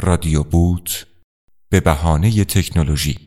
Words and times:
رادیو 0.00 0.42
بوت 0.42 1.06
به 1.70 1.80
بهانه 1.80 2.44
تکنولوژی. 2.44 3.18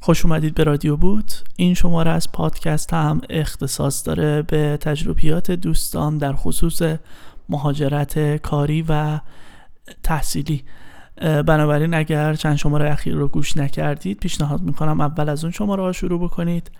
خوش 0.00 0.24
اومدید 0.24 0.54
به 0.54 0.64
رادیو 0.64 0.96
بوت. 0.96 1.44
این 1.56 1.74
شماره 1.74 2.10
از 2.10 2.32
پادکست 2.32 2.92
هم 2.92 3.20
اختصاص 3.30 4.06
داره 4.06 4.42
به 4.42 4.76
تجربیات 4.80 5.50
دوستان 5.50 6.18
در 6.18 6.32
خصوص 6.32 6.82
مهاجرت 7.48 8.36
کاری 8.36 8.84
و 8.88 9.20
تحصیلی. 10.02 10.64
بنابراین 11.20 11.94
اگر 11.94 12.34
چند 12.34 12.56
شماره 12.56 12.92
اخیر 12.92 13.14
رو 13.14 13.28
گوش 13.28 13.56
نکردید 13.56 14.18
پیشنهاد 14.18 14.60
می‌کنم 14.60 15.00
اول 15.00 15.28
از 15.28 15.44
اون 15.44 15.52
شماره 15.52 15.82
ها 15.82 15.92
شروع 15.92 16.20
بکنید. 16.20 16.70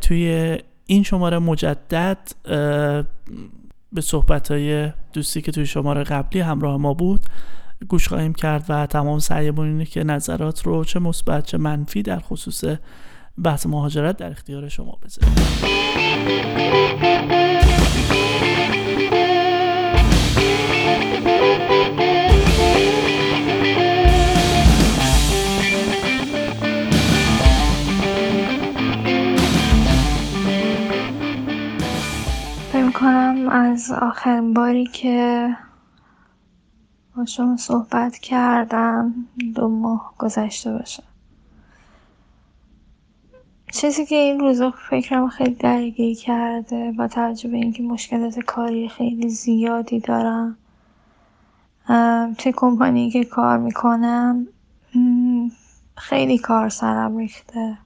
توی 0.00 0.58
این 0.86 1.02
شماره 1.02 1.38
مجدد 1.38 2.18
به 3.92 4.00
صحبت 4.00 4.50
های 4.50 4.90
دوستی 5.12 5.42
که 5.42 5.52
توی 5.52 5.66
شماره 5.66 6.02
قبلی 6.02 6.40
همراه 6.40 6.76
ما 6.76 6.94
بود 6.94 7.20
گوش 7.88 8.08
خواهیم 8.08 8.34
کرد 8.34 8.64
و 8.68 8.86
تمام 8.86 9.18
سعیمون 9.18 9.66
اینه 9.66 9.84
که 9.84 10.04
نظرات 10.04 10.66
رو 10.66 10.84
چه 10.84 11.00
مثبت 11.00 11.46
چه 11.46 11.58
منفی 11.58 12.02
در 12.02 12.18
خصوص 12.18 12.64
بحث 13.44 13.66
مهاجرت 13.66 14.16
در 14.16 14.30
اختیار 14.30 14.68
شما 14.68 14.98
بذاریم 15.04 15.34
از 33.48 33.90
آخرین 33.90 34.54
باری 34.54 34.86
که 34.86 35.56
با 37.16 37.24
شما 37.24 37.56
صحبت 37.56 38.18
کردم 38.18 39.14
دو 39.54 39.68
ماه 39.68 40.14
گذشته 40.18 40.72
باشه. 40.72 41.02
چیزی 43.72 44.06
که 44.06 44.14
این 44.14 44.40
روزا 44.40 44.70
فکرم 44.90 45.28
خیلی 45.28 45.54
درگیر 45.54 46.16
کرده 46.16 46.92
با 46.92 47.08
توجه 47.08 47.48
به 47.48 47.56
اینکه 47.56 47.82
مشکلات 47.82 48.38
کاری 48.38 48.88
خیلی 48.88 49.28
زیادی 49.28 50.00
دارم. 50.00 50.56
توی 52.38 52.52
کمپانی 52.56 53.10
که 53.10 53.24
کار 53.24 53.58
می‌کنم 53.58 54.46
خیلی 55.96 56.38
کار 56.38 56.68
سرم 56.68 57.16
ریخته 57.16 57.78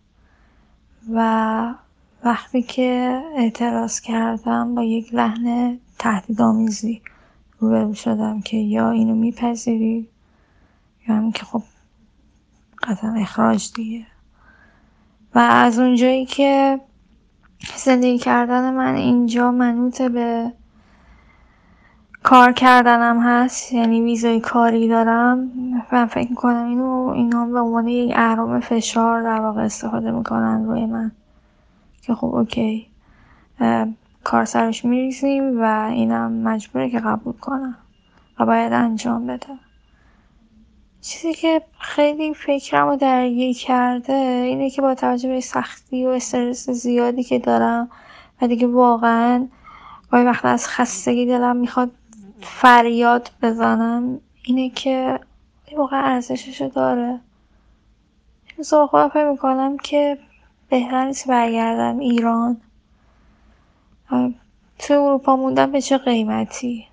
و 1.15 1.75
وقتی 2.25 2.62
که 2.62 3.22
اعتراض 3.36 4.00
کردم 4.00 4.75
با 4.75 4.83
یک 4.83 5.14
لحن 5.14 5.78
تهدیدآمیزی 5.98 7.03
روبرو 7.59 7.95
شدم 7.95 8.41
که 8.41 8.56
یا 8.56 8.91
اینو 8.91 9.14
میپذیری 9.14 10.09
یا 11.09 11.14
هم 11.14 11.33
که 11.33 11.44
خب 11.44 11.62
قطعا 12.83 13.14
اخراج 13.14 13.72
دیگه. 13.75 14.06
و 15.34 15.39
از 15.39 15.78
اونجایی 15.78 16.27
که 16.27 16.81
زندگی 17.77 18.19
کردن 18.19 18.75
من 18.75 18.94
اینجا 18.94 19.50
منوط 19.50 20.03
به 20.03 20.53
کار 22.22 22.53
کردنم 22.53 23.20
هست 23.20 23.72
یعنی 23.72 24.00
ویزای 24.00 24.41
کاری 24.41 24.89
دارم 24.89 25.50
و 25.92 26.06
فکر 26.06 26.31
می‌کنم 26.31 26.69
اینو 26.69 27.12
اینا 27.14 27.47
به 27.47 27.61
عنوان 27.61 27.89
یک 27.89 28.12
اهرام 28.17 28.61
فشار 28.61 29.22
در 29.22 29.41
واقع 29.41 29.62
استفاده 29.62 30.11
می‌کنن 30.11 30.67
روی 30.67 30.87
من. 30.87 31.12
که 32.07 32.15
خب 32.15 32.35
اوکی. 32.35 32.87
کار 34.25 34.44
سرش 34.44 34.84
میریزیم 34.84 35.62
و 35.62 35.89
اینم 35.93 36.33
مجبوره 36.33 36.91
که 36.91 37.00
قبول 37.00 37.33
کنم 37.33 37.77
و 38.41 38.47
باید 38.47 38.72
انجام 38.72 39.27
بده. 39.27 39.47
چیزی 41.00 41.34
که 41.34 41.62
خیلی 41.78 42.34
فکرم 42.34 42.89
رو 42.89 42.97
درگیر 42.97 43.56
کرده 43.56 44.12
اینه 44.47 44.71
که 44.71 44.83
با 44.83 44.94
توجه 44.94 45.28
به 45.28 45.41
سختی 45.41 46.06
و 46.06 46.09
استرس 46.09 46.71
زیادی 46.71 47.22
که 47.22 47.39
دارم 47.39 47.91
و 48.43 48.47
دیگه 48.47 48.67
واقعا 48.67 49.49
گاهی 50.11 50.25
وقت 50.25 50.44
از 50.44 50.69
خستگی 50.69 51.27
دلم 51.27 51.56
می‌خواد 51.56 51.91
فریاد 52.41 53.31
بزنم 53.43 54.21
اینه 54.44 54.71
که 54.71 55.21
واقعا 55.77 56.00
ارزششو 56.00 56.69
داره. 56.69 57.21
مثلا 58.59 58.87
خودم 58.87 59.09
فکر 59.09 59.31
می‌کنم 59.31 59.77
که 59.77 60.19
بهتر 60.69 61.04
نیست 61.06 61.28
برگردم 61.28 61.99
ایران. 61.99 62.56
تو 64.78 64.94
اروپا 64.94 65.37
موندن 65.37 65.72
به 65.72 65.81
چه 65.81 65.99
قیمتی؟ 65.99 66.87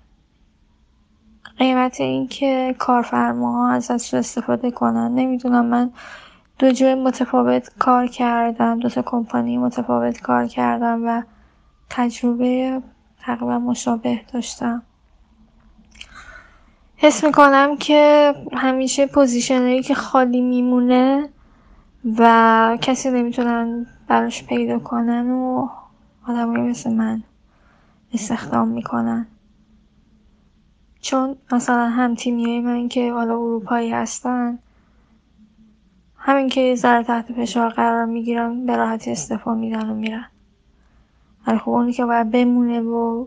قیمت 1.58 2.00
اینکه 2.00 2.74
کارفرماها 2.78 3.70
ازش 3.70 4.14
استفاده 4.14 4.70
کنن. 4.70 5.14
نمی‌دونم 5.14 5.66
من 5.66 5.90
دو 6.58 6.70
جای 6.70 6.94
متفاوت 6.94 7.70
کار 7.78 8.06
کردم 8.06 8.80
دو 8.80 8.88
تا 8.88 9.02
کمپانی 9.02 9.58
متفاوت 9.58 10.20
کار 10.20 10.46
کردم 10.46 11.06
و 11.06 11.22
تجربه 11.90 12.82
تقریبا 13.20 13.58
مشابه 13.58 14.20
داشتم. 14.32 14.82
حس 16.96 17.24
می‌کنم 17.24 17.76
که 17.76 18.34
همیشه 18.52 19.06
پوزیشنهایی 19.06 19.82
که 19.82 19.94
خالی 19.94 20.40
میمونه 20.40 21.28
و 22.04 22.78
کسی 22.80 23.10
نمی‌تونن 23.10 23.86
براش 24.08 24.44
پیدا 24.46 24.78
کنن 24.78 25.30
و 25.30 25.68
آدمایی 26.28 26.62
مثل 26.62 26.92
من 26.92 27.22
استخدام 28.12 28.68
می‌کنن. 28.68 29.26
چون 31.00 31.36
مثلا 31.52 31.88
هم 31.88 32.14
تیمیای 32.14 32.60
من 32.60 32.88
که 32.88 33.12
حالا 33.12 33.34
اروپایی 33.34 33.90
هستن 33.90 34.58
همین 36.16 36.48
که 36.48 36.74
ذره 36.74 37.02
تحت 37.02 37.32
فشار 37.32 37.68
قرار 37.68 38.04
می‌گیرن 38.04 38.66
به 38.66 38.76
راحتی 38.76 39.12
استفا 39.12 39.54
میدن 39.54 39.90
و 39.90 39.94
میرن. 39.94 40.26
ولی 41.46 41.58
خب 41.58 41.70
اونی 41.70 41.92
که 41.92 42.04
باید 42.04 42.30
بمونه 42.30 42.80
و 42.80 43.26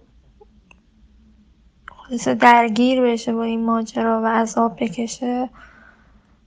خودش 1.90 2.28
درگیر 2.28 3.02
بشه 3.02 3.34
با 3.34 3.44
این 3.44 3.66
ماجرا 3.66 4.22
و 4.22 4.26
عذاب 4.26 4.76
بکشه 4.80 5.50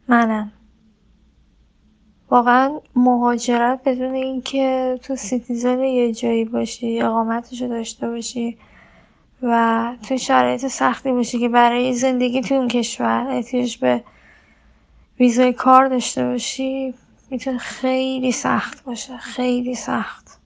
منم. 0.08 0.52
واقعا 2.30 2.80
مهاجرت 2.96 3.80
بدون 3.84 4.14
اینکه 4.14 4.98
تو 5.02 5.16
citizen 5.16 5.80
یه 5.80 6.12
جایی 6.12 6.44
باشی 6.44 7.02
اقامتشو 7.02 7.68
داشته 7.68 8.08
باشی 8.08 8.58
و 9.42 9.96
تو 10.08 10.16
شرایط 10.18 10.66
سختی 10.66 11.12
باشی 11.12 11.38
که 11.38 11.48
برای 11.48 11.94
زندگی 11.94 12.40
تو 12.40 12.54
اون 12.54 12.68
کشور 12.68 13.26
احتیاج 13.30 13.78
به 13.78 14.04
ویزای 15.20 15.52
کار 15.52 15.88
داشته 15.88 16.24
باشی 16.24 16.94
می‌تونه 17.30 17.58
خیلی 17.58 18.32
سخت 18.32 18.84
باشه 18.84 19.16
خیلی 19.16 19.74
سخت. 19.74 20.39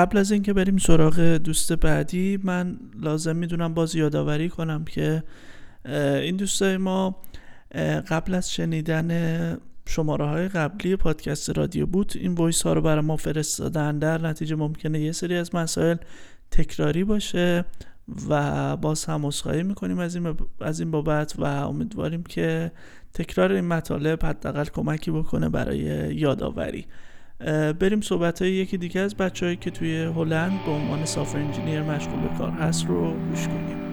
قبل 0.00 0.18
از 0.18 0.32
اینکه 0.32 0.52
بریم 0.52 0.78
سراغ 0.78 1.20
دوست 1.20 1.72
بعدی 1.72 2.38
من 2.44 2.78
لازم 3.00 3.36
می‌دونم 3.36 3.74
باز 3.74 3.94
یادآوری 3.94 4.48
کنم 4.48 4.84
که 4.84 5.22
این 6.22 6.36
دوستای 6.36 6.76
ما 6.76 7.22
قبل 8.08 8.34
از 8.34 8.52
شنیدن 8.52 9.58
شماره 9.86 10.26
های 10.26 10.48
قبلی 10.48 10.96
پادکست 10.96 11.58
رادیو 11.58 11.86
بود 11.86 12.12
این 12.14 12.34
وایس 12.34 12.62
ها 12.62 12.72
رو 12.72 12.80
برای 12.80 13.00
ما 13.00 13.16
فرستادن. 13.16 13.98
در 13.98 14.26
نتیجه 14.26 14.56
ممکنه 14.56 15.00
یه 15.00 15.12
سری 15.12 15.36
از 15.36 15.54
مسائل 15.54 15.96
تکراری 16.50 17.04
باشه 17.04 17.64
و 18.28 18.76
باز 18.76 19.04
هم 19.04 19.24
اصخایی 19.24 19.62
می‌کنیم 19.62 19.98
از 19.98 20.14
این, 20.14 20.36
از 20.60 20.80
این 20.80 20.90
بابت 20.90 21.34
و 21.38 21.44
امیدواریم 21.44 22.22
که 22.22 22.72
تکرار 23.14 23.52
این 23.52 23.64
مطالب 23.64 24.24
حداقل 24.24 24.64
کمکی 24.64 25.10
بکنه 25.10 25.48
برای 25.48 25.78
یادآوری. 26.14 26.86
بریم 27.80 28.00
صحبت 28.00 28.42
های 28.42 28.52
یکی 28.52 28.78
دیگه 28.78 29.00
از 29.00 29.16
بچههایی 29.16 29.56
که 29.56 29.70
توی 29.70 30.02
هلند 30.02 30.64
به 30.66 30.70
عنوان 30.70 31.04
سافر 31.04 31.38
انجینیر 31.38 31.82
مشغول 31.82 32.20
به 32.20 32.38
کار 32.38 32.50
هست 32.50 32.86
رو 32.86 33.12
گوش 33.12 33.46
کنیم. 33.48 33.89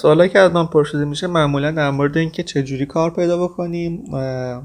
سوالی 0.00 0.28
که 0.28 0.38
از 0.38 0.52
من 0.52 0.66
پرسیده 0.66 1.04
میشه 1.04 1.26
معمولا 1.26 1.70
در 1.70 1.90
مورد 1.90 2.16
اینکه 2.16 2.42
چجوری 2.42 2.86
کار 2.86 3.10
پیدا 3.10 3.44
بکنیم 3.44 4.04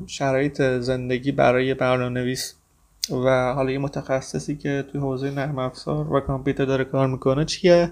شرایط 0.08 0.62
زندگی 0.62 1.32
برای 1.32 1.74
برنامه 1.74 2.10
نویس 2.10 2.54
و 3.12 3.54
حالا 3.54 3.72
یه 3.72 3.78
متخصصی 3.78 4.56
که 4.56 4.86
توی 4.92 5.02
حوزه 5.02 5.32
نرم 5.32 5.60
افزار 5.60 6.14
و 6.14 6.20
کامپیوتر 6.20 6.66
داره 6.66 6.84
کار 6.84 7.08
می‌کنه 7.08 7.46
چیه 7.46 7.92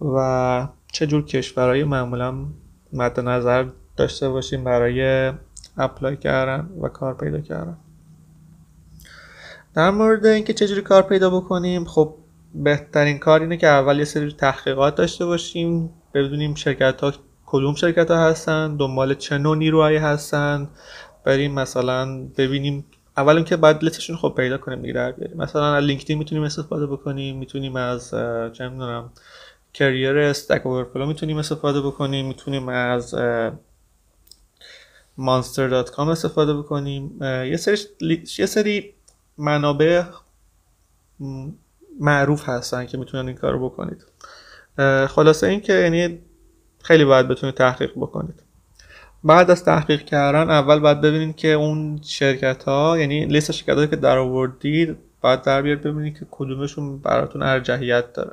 و 0.00 0.68
چه 0.92 1.06
جور 1.06 1.24
کشورهایی 1.24 1.84
معمولا 1.84 2.34
مد 2.92 3.20
نظر 3.20 3.66
داشته 3.96 4.28
باشیم 4.28 4.64
برای 4.64 5.32
اپلای 5.76 6.16
کردن 6.16 6.68
و 6.82 6.88
کار 6.88 7.14
پیدا 7.14 7.40
کردن؟ 7.40 7.76
در 9.74 9.90
مورد 9.90 10.26
اینکه 10.26 10.52
چجوری 10.52 10.82
کار 10.82 11.02
پیدا 11.02 11.30
بکنیم 11.30 11.84
خب 11.84 12.14
بهترین 12.54 13.18
کار 13.18 13.40
اینه 13.40 13.56
که 13.56 13.66
اول 13.66 13.98
یه 13.98 14.04
سری 14.04 14.32
تحقیقات 14.32 14.94
داشته 14.94 15.26
باشیم 15.26 15.90
بدونیم 16.22 16.54
شرکت 16.54 17.00
ها 17.00 17.12
کدوم 17.46 17.74
شرکت 17.74 18.10
ها 18.10 18.16
هستن 18.16 18.76
دنبال 18.76 19.14
چه 19.14 19.38
نوع 19.38 19.56
نیروهایی 19.56 19.96
هستن. 19.96 20.68
بریم 21.24 21.54
مثلا 21.54 22.28
ببینیم 22.36 22.84
اول 23.16 23.42
که 23.42 23.56
بعد 23.56 23.84
لیستشون 23.84 24.16
خب 24.16 24.34
پیدا 24.36 24.58
کنیم 24.58 24.80
دیگه. 24.82 24.92
در 24.92 25.12
بیاریم 25.12 25.36
مثلا 25.36 25.74
از 25.74 25.84
لینکدین 25.84 26.18
می‌تونیم 26.18 26.44
استفاده 26.44 26.86
بکنیم 26.86 27.38
می‌تونیم 27.38 27.76
از 27.76 28.10
چه 28.52 28.68
می‌دونم 28.68 29.12
کریر 29.74 30.18
استک 30.18 30.66
اوورفلو 30.66 31.06
می‌تونیم 31.06 31.38
استفاده 31.38 31.80
بکنیم 31.80 32.26
می‌تونیم 32.26 32.68
از 32.68 33.14
monster.com 35.18 35.98
استفاده 35.98 36.54
بکنیم. 36.54 37.22
یه 37.22 37.56
سری 37.56 37.78
یه 38.38 38.46
سری 38.46 38.94
منابع 39.38 40.02
معروف 42.00 42.48
هستن 42.48 42.86
که 42.86 42.98
می‌تونن 42.98 43.26
این 43.26 43.36
کارو 43.36 43.68
بکنید. 43.68 44.04
خلاصه 45.08 45.46
این 45.46 45.60
که 45.60 45.72
یعنی 45.72 46.18
خیلی 46.82 47.04
باید 47.04 47.28
بتونید 47.28 47.54
تحقیق 47.54 47.90
بکنید. 47.96 48.42
بعد 49.24 49.50
از 49.50 49.64
تحقیق 49.64 50.04
کردن 50.04 50.50
اول 50.50 50.78
باید 50.78 51.00
ببینید 51.00 51.36
که 51.36 51.48
اون 51.48 52.00
شرکت 52.02 52.64
ها 52.64 52.98
یعنی 52.98 53.26
لیست 53.26 53.52
شرکت 53.52 53.90
که 53.90 53.96
در 53.96 54.18
آوردید 54.18 54.96
باید 55.20 55.42
در 55.42 55.62
بیار 55.62 55.76
ببینید 55.76 56.18
که 56.18 56.26
کدومشون 56.30 56.98
براتون 56.98 57.42
ارجحیت 57.42 58.12
داره. 58.12 58.32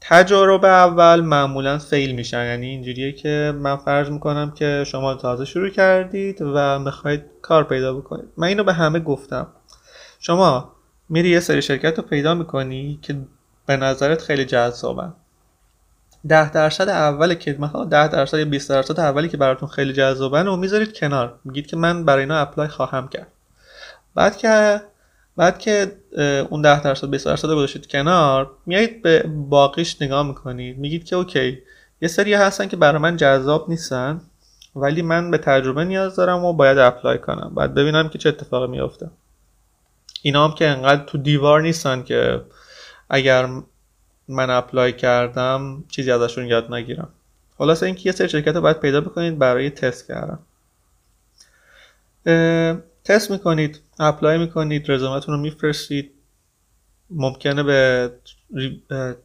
تجارب 0.00 0.64
اول 0.64 1.20
معمولا 1.20 1.78
فیل 1.78 2.14
میشن. 2.14 2.44
یعنی 2.44 2.66
اینجوریه 2.66 3.12
که 3.12 3.54
من 3.56 3.76
فرض 3.76 4.10
می‌کنم 4.10 4.50
که 4.50 4.84
شما 4.86 5.14
تازه 5.14 5.44
شروع 5.44 5.68
کردید 5.68 6.42
و 6.42 6.78
می‌خواید 6.78 7.22
کار 7.42 7.64
پیدا 7.64 7.94
بکنید. 7.94 8.28
من 8.36 8.48
اینو 8.48 8.64
به 8.64 8.72
همه 8.72 9.00
گفتم. 9.00 9.46
شما 10.20 10.72
میری 11.08 11.28
یه 11.28 11.40
سری 11.40 11.62
شرکت 11.62 11.98
رو 11.98 12.04
پیدا 12.04 12.34
می‌کنی 12.34 12.98
که 13.02 13.16
به 13.68 13.76
نظرت 13.76 14.22
خیلی 14.22 14.44
جذابن 14.44 15.12
ده 16.28 16.50
درصد 16.50 16.88
اولی 16.88 17.36
که 17.36 17.56
مثلا 17.58 17.84
ده 17.84 18.08
درصد 18.08 18.38
یا 18.38 18.44
20 18.44 18.70
درصد 18.70 19.00
اولی 19.00 19.28
که 19.28 19.36
براتون 19.36 19.68
خیلی 19.68 19.92
جذابن 19.92 20.46
و 20.46 20.56
می‌ذارید 20.56 20.98
کنار. 20.98 21.38
میگید 21.44 21.66
که 21.66 21.76
من 21.76 22.04
برای 22.04 22.20
اینا 22.20 22.36
apply 22.36 22.68
خواهم 22.68 23.08
کرد. 23.08 23.26
بعد 24.14 24.36
که 24.36 24.80
بعد 25.36 25.58
که 25.58 25.92
اون 26.50 26.62
10 26.62 26.82
درصد 26.82 27.10
20 27.10 27.26
درصد 27.26 27.48
گذاشتید 27.48 27.86
کنار 27.86 28.50
میایید 28.66 29.02
به 29.02 29.22
باقیش 29.28 30.02
نگاه 30.02 30.26
می‌کنید. 30.26 30.78
میگید 30.78 31.04
که 31.04 31.16
OK 31.16 31.58
یه 32.02 32.08
سری 32.08 32.34
هستن 32.34 32.68
که 32.68 32.76
برای 32.76 32.98
من 32.98 33.16
جذاب 33.16 33.70
نیستن 33.70 34.20
ولی 34.76 35.02
من 35.02 35.30
به 35.30 35.38
تجربه 35.38 35.84
نیاز 35.84 36.16
دارم 36.16 36.44
و 36.44 36.52
باید 36.52 36.78
apply 36.78 37.18
کنم. 37.18 37.52
بعد 37.56 37.74
ببینم 37.74 38.08
که 38.08 38.18
چه 38.18 38.28
اتفاقی 38.28 38.66
میافته. 38.66 39.10
اینا 40.22 40.48
هم 40.48 40.54
که 40.54 40.68
انقدر 40.68 41.04
تو 41.04 41.18
دیوار 41.18 41.62
نیستن 41.62 42.02
که 42.02 42.40
اگر 43.08 43.46
من 44.28 44.50
apply 44.50 44.92
کردم 44.92 45.84
چیزی 45.88 46.10
ازشون 46.10 46.46
یاد 46.46 46.72
نگیرم. 46.72 47.08
خلاصه 47.58 47.86
اینکه 47.86 48.08
یه 48.08 48.12
سری 48.12 48.28
شرکت 48.28 48.54
رو 48.54 48.60
باید 48.60 48.80
پیدا 48.80 49.00
بکنید 49.00 49.38
برای 49.38 49.70
تست 49.70 50.08
کردن. 50.08 50.38
تست 53.04 53.30
می‌کنید 53.30 53.80
apply 53.98 54.38
می‌کنید 54.38 54.90
رزومتون 54.90 55.34
رو 55.34 55.40
میفرستید. 55.40 56.10
ممکنه 57.10 57.62
به 57.62 58.10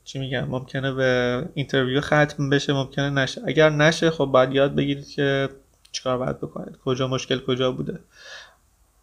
چی 0.04 0.20
میگم 0.20 0.44
ممکنه 0.44 0.92
به 0.92 1.44
interview 1.54 2.02
ختم 2.02 2.50
بشه 2.50 2.74
ممکنه 2.74 3.10
نشه. 3.10 3.42
اگر 3.48 3.70
نشه 3.70 4.12
خب 4.12 4.26
باید 4.26 4.52
یاد 4.52 4.76
بگیرید 4.76 5.08
که 5.08 5.50
چیکار 5.92 6.18
باید 6.18 6.38
بکنید. 6.38 6.78
کجا 6.86 7.08
مشکل 7.08 7.40
کجا 7.40 7.72
بوده. 7.72 8.00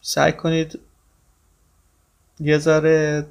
سعی 0.01 0.33
کنید 0.33 0.81
یه 2.41 2.59
ذره 2.59 3.27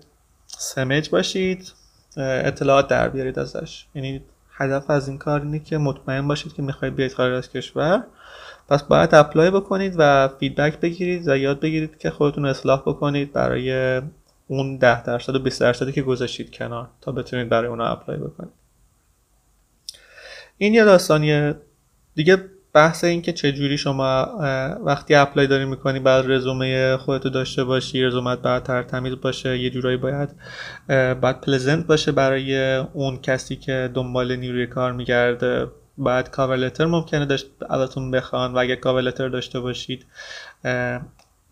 سمج 0.59 1.09
باشید 1.09 1.73
اطلاعات 2.17 2.87
در 2.87 3.09
بیارید 3.09 3.39
ازش. 3.39 3.85
یعنی 3.95 4.21
هدف 4.51 4.89
از 4.89 5.07
این 5.07 5.17
کار 5.17 5.41
اینه 5.41 5.59
که 5.59 5.77
مطمئن 5.77 6.27
باشید 6.27 6.53
که 6.53 6.61
می‌خواید 6.61 6.95
بیاید 6.95 7.13
خارج 7.13 7.33
از 7.33 7.49
کشور. 7.49 8.03
پس 8.69 8.83
باید 8.83 9.15
apply 9.15 9.51
بکنید 9.51 9.95
و 9.97 10.27
feedback 10.27 10.79
بگیرید 10.79 11.27
و 11.27 11.37
یاد 11.37 11.59
بگیرید 11.59 11.97
که 11.97 12.09
خودتون 12.09 12.45
اصلاح 12.45 12.81
بکنید 12.81 13.33
برای 13.33 14.01
اون 14.47 14.77
10 14.77 15.03
درصد 15.03 15.35
و 15.35 15.39
20 15.39 15.61
درصدی 15.61 15.91
که 15.91 16.01
گذاشتید 16.01 16.51
کنار 16.51 16.87
تا 17.01 17.11
بتونید 17.11 17.49
برای 17.49 17.67
اونا 17.67 17.85
apply 17.85 18.17
بکنید. 18.17 18.53
این 20.57 20.73
یه 20.73 20.83
داستانیه. 20.83 21.55
دیگه 22.15 22.45
بحث 22.73 23.03
این 23.03 23.21
که 23.21 23.33
چجوری 23.33 23.77
شما 23.77 24.37
وقتی 24.85 25.15
apply 25.15 25.47
داری 25.47 25.65
می‌کنی 25.65 25.99
بعد 25.99 26.25
رزومه 26.27 26.97
خودتو 26.97 27.29
داشته 27.29 27.63
باشی 27.63 28.03
رزومت 28.03 28.41
باید 28.41 28.63
ترتمیز 28.63 29.13
باشه 29.21 29.57
یه 29.57 29.69
جورایی 29.69 29.97
باید 29.97 30.29
باید 31.21 31.41
pleasant 31.41 31.87
باشه 31.87 32.11
برای 32.11 32.75
اون 32.75 33.17
کسی 33.17 33.55
که 33.55 33.91
دنبال 33.93 34.35
نیروی 34.35 34.67
کار 34.67 34.91
میگرده. 34.91 35.67
بعد 36.01 36.31
کاور 36.31 36.85
ممکنه 36.85 37.25
داشت 37.25 37.45
ازتون 37.69 38.11
بخوان 38.11 38.53
و 38.53 38.57
اگه 38.57 38.75
کاور 38.75 39.11
داشته 39.11 39.59
باشید 39.59 40.05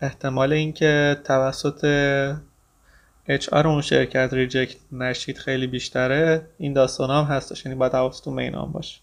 احتمال 0.00 0.52
اینکه 0.52 1.16
توسط 1.24 1.84
HR 3.52 3.68
اون 3.68 3.82
شرکت 3.82 4.28
reject 4.32 4.76
نشید 4.92 5.38
خیلی 5.38 5.66
بیشتره. 5.66 6.46
این 6.58 6.72
داستان 6.72 7.10
هم 7.10 7.24
هستش 7.24 7.66
یعنی 7.66 7.78
باید 7.78 7.92
حواستون 7.94 8.36
به 8.36 8.42
اینا 8.42 8.66
باشه. 8.66 9.00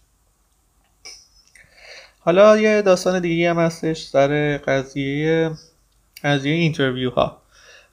حالا 2.26 2.56
یه 2.56 2.82
داستان 2.82 3.20
دیگه 3.20 3.50
هم 3.50 3.58
هستش 3.58 4.02
سر 4.02 4.58
قضیه 4.58 5.50
قضیه 6.24 6.54
interview 6.54 7.10
ها 7.10 7.42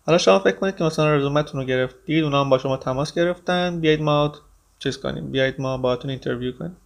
حالا 0.06 0.18
شما 0.18 0.40
فکر 0.40 0.56
کنید 0.56 0.76
که 0.76 0.84
مثلا 0.84 1.16
رزومتون 1.16 1.62
رو 1.62 1.68
گرفتید 1.68 2.24
اونا 2.24 2.42
هم 2.44 2.50
با 2.50 2.58
شما 2.58 2.78
تماس 2.78 3.14
گرفتن. 3.14 3.80
بیایید 3.80 4.02
ما 4.02 4.34
چیز 4.80 4.98
کنیم. 4.98 5.32
بیایید 5.32 5.62
ما 5.62 5.78
باهاتون 5.78 6.10
interview 6.12 6.58
کنیم. 6.58 6.78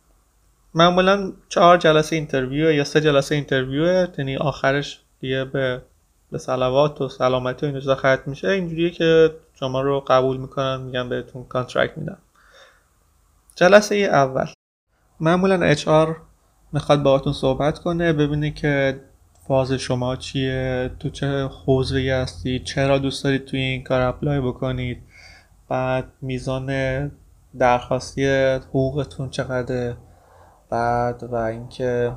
معمولا 0.73 1.33
چهار 1.49 1.77
جلسه 1.77 2.15
interview 2.15 2.71
یا 2.71 2.83
سه 2.83 3.01
جلسه 3.01 3.35
interview 3.35 4.07
یعنی 4.17 4.37
آخرش 4.37 4.99
دیگه 5.19 5.45
به 5.45 5.81
به 6.31 6.37
صلوات 6.37 7.01
و 7.01 7.09
سلامتی 7.09 7.65
و 7.65 7.69
این 7.69 7.95
ختم 7.95 8.23
میشه. 8.25 8.47
اینجوریه 8.47 8.89
که 8.89 9.35
شما 9.59 9.81
رو 9.81 9.99
قبول 9.99 10.37
می‌کنن 10.37 10.81
میگن 10.81 11.09
بهتون 11.09 11.43
contract 11.43 11.97
میدن. 11.97 12.17
جلسه 13.55 13.95
اول. 13.95 14.45
معمولا 15.19 15.75
آر 15.87 16.15
می‌خواد 16.71 17.03
باهاتون 17.03 17.33
صحبت 17.33 17.79
کنه 17.79 18.13
ببینه 18.13 18.51
که 18.51 18.99
فاز 19.47 19.71
شما 19.71 20.15
چیه 20.15 20.91
تو 20.99 21.09
چه 21.09 21.43
حوزه 21.43 22.13
هستی 22.13 22.59
چرا 22.59 22.97
دوست 22.97 23.23
دارید 23.23 23.45
توی 23.45 23.59
این 23.59 23.83
کار 23.83 24.01
اپلای 24.01 24.41
بکنید 24.41 25.01
بعد 25.69 26.05
میزان 26.21 26.71
درخواستی 27.59 28.25
حقوقتون 28.69 29.29
چقدر 29.29 29.93
بعد 30.69 31.23
و 31.23 31.35
اینکه 31.35 32.11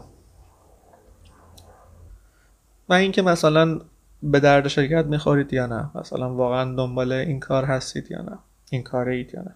و 2.89 2.93
اینکه 2.93 3.23
مثلا 3.23 3.81
به 4.23 4.41
درد 4.41 4.69
شرکت 4.69 5.07
می‌خورید 5.07 5.53
یا 5.53 5.67
نه 5.67 5.91
مثلا 5.95 6.35
واقعا 6.35 6.77
دنبال 6.77 7.13
این 7.13 7.41
کار 7.41 7.65
هستید 7.65 8.11
یا 8.11 8.23
نه 8.23 8.39
این 8.71 8.83
کاره 8.83 9.15
اید 9.15 9.35
یا 9.35 9.43
نه. 9.43 9.55